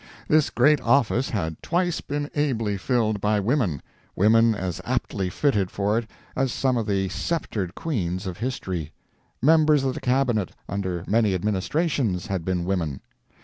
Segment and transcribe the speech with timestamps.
[0.27, 3.83] This great office had twice been ably filled by women,
[4.15, 8.93] women as aptly fitted for it as some of the sceptred queens of history.
[9.43, 13.01] Members of the cabinet, under many administrations, had been women.